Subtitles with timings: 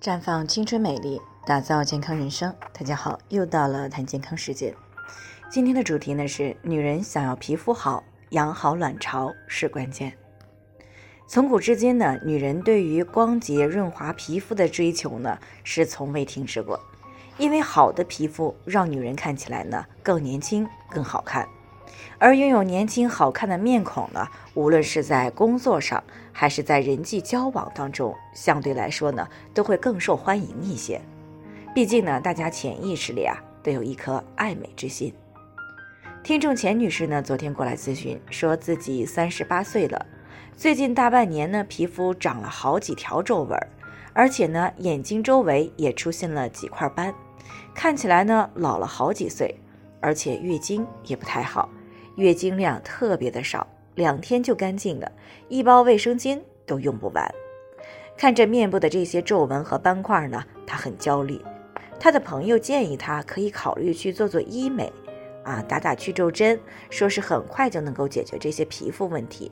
[0.00, 2.50] 绽放青春美丽，打造健康人生。
[2.72, 4.74] 大家好，又到了谈健康时间。
[5.50, 10.16] 今天的主题呢是：女人想要皮肤好，养好卵巢是关键。
[11.26, 16.80] 从古至今呢，女人对于光洁润滑皮肤的追求呢是从未停止过。
[17.36, 21.46] 因为好的皮肤让女人看起来呢更年轻、更好看。
[22.20, 31.00] 而拥有年轻好看的面孔呢，无论是在工作上还是在人际交往当中，相对来说呢，都会更受欢迎一些。
[31.74, 35.14] 毕竟呢，大家潜意识里啊，都有一颗爱美之心。
[36.22, 40.04] 听众钱女士呢，昨天过来咨询，说自己三十八岁了，
[40.54, 43.58] 最近大半年呢，皮肤长了好几条皱纹，
[44.12, 47.14] 而且呢，眼睛周围也出现了几块斑，
[47.74, 49.58] 看起来呢，老了好几岁，
[50.02, 51.66] 而且月经也不太好。
[52.16, 55.10] 月经量特别的少，两天就干净了，
[55.48, 57.34] 一包卫生巾都用不完。
[58.16, 61.40] 看着面部的这些皱纹和斑块呢，她很焦虑。
[61.98, 64.92] 她的朋友建议她可以考虑去做做医美，
[65.42, 69.50] 啊，打打去皱针，说是很快就能够解决这些皮肤问题。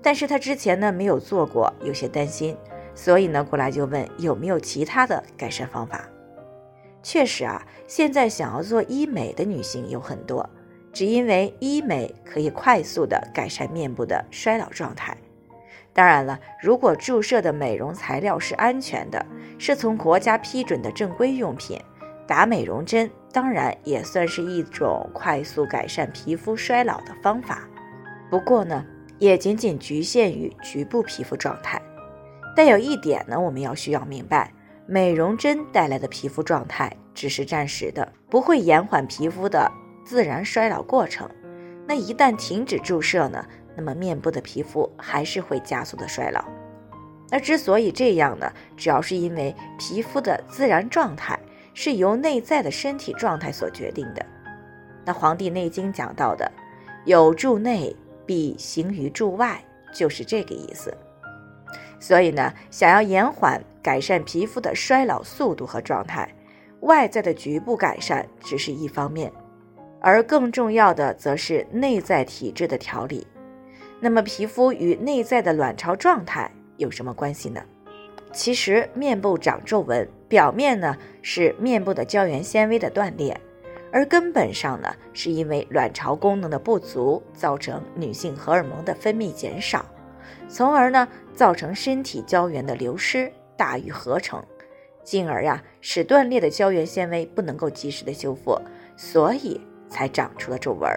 [0.00, 2.56] 但是她之前呢没有做过，有些担心，
[2.94, 6.08] 所以呢过来就问有没有其他的改善方法。
[7.02, 10.48] 确实啊，现在想要做医美的女性有很多。
[10.92, 15.16] 只因为医美可以快速的改善面部的衰老状态。
[15.92, 19.24] 当然了，如果注射的美容材料是安全的，
[19.58, 21.80] 是从国家批准的正规用品，
[22.26, 27.68] 打美容针当然也算是一种快速改善皮肤衰老的方法。
[28.30, 28.84] 不过呢，
[29.18, 31.82] 也仅仅局限于局部皮肤状态。
[32.54, 34.52] 但有一点呢，我们要需要明白，
[34.86, 39.70] 美容针带来的皮肤状态只是暂时的，不会延缓皮肤的。
[40.10, 41.30] 自然衰老过程，
[41.86, 46.44] 那一旦停止注射呢，那么面部的皮肤还是会加速的衰老。
[47.28, 51.38] 那之所以这样呢，主要是因为皮肤的自然状态
[51.74, 54.26] 是由内在的身体状态所决定的。
[55.04, 56.50] 那《黄帝内经》讲到的
[57.06, 57.94] “有助内，
[58.26, 59.62] 必行于助外”，
[59.94, 60.92] 就是这个意思。
[62.00, 66.28] 所以呢，想要延缓改善皮肤的衰老速度和状态，
[66.80, 69.32] 外在的局部改善只是一方面。
[70.00, 73.26] 而更重要的则是内在体质的调理。
[74.00, 77.62] 那么，皮肤与内在的卵巢状态有什么关系呢？
[78.32, 83.38] 其实，面部长皱纹，表面呢是面部的胶原纤维的断裂，
[83.92, 89.84] 而根本上呢是因为卵巢功能的不足，造成女性荷尔蒙的分泌减少，
[90.48, 94.42] 从而呢造成身体胶原的流失大于合成，
[95.04, 98.58] 进而呀使断裂的胶原纤维不能够及时的修复，
[98.96, 99.60] 所以。
[99.90, 100.88] 才长出了皱纹，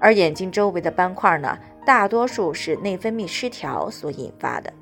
[0.00, 4.72] 而眼睛周围的斑块呢，大多数是内分泌失调所引发的。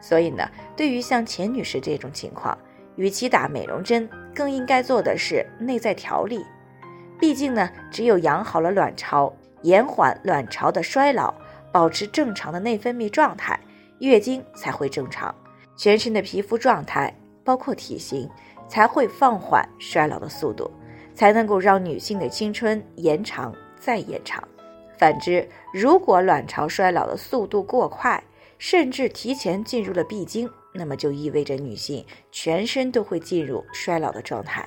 [0.00, 2.56] 所以呢，对于像钱女士这种情况，
[2.96, 6.44] 与其打美容针，更应该做的是内在调理。
[7.18, 9.32] 毕竟呢，只有养好了卵巢，
[9.62, 11.34] 延缓卵巢的衰老，
[11.72, 13.58] 保持正常的内分泌状态，
[14.00, 15.34] 月经才会正常，
[15.76, 17.12] 全身的皮肤状态，
[17.42, 18.28] 包括体型，
[18.68, 20.70] 才会放缓衰老的速度。
[21.16, 24.46] 才能够让女性的青春延长再延长。
[24.98, 28.22] 反之，如果卵巢衰老的速度过快，
[28.58, 34.66] 甚至提前进入了闭经，那么就意味着女性全身都会进入衰老的状态，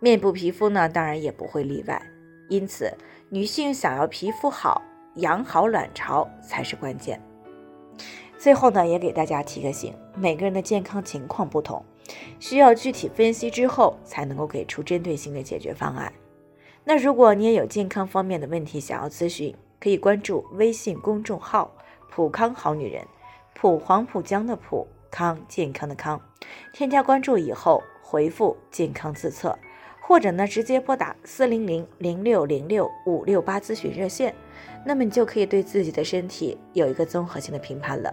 [0.00, 2.02] 面部皮肤呢，当然也不会例外。
[2.48, 2.92] 因此，
[3.30, 4.82] 女性想要皮肤好，
[5.16, 7.18] 养好卵巢才是关键。
[8.36, 11.82] 最后呢，也给大家提个醒：每个人的健康情况不同。
[12.38, 16.12] 需要具体分析之后，才能够给出针对性的解决方案。
[16.84, 21.74] 那如果你也有健康方面的问题想要咨询，可以关注微信公众号
[22.10, 23.02] “普康好女人”，
[23.54, 26.20] 普黄浦江的普康健康的康。
[26.72, 29.58] 添加关注以后，回复“健康自测”，
[30.00, 34.34] 或者呢直接拨打四零零零六零六五六八咨询热线，
[34.84, 38.12] 那么你就可以对自己的身体有一个综合性的评判了。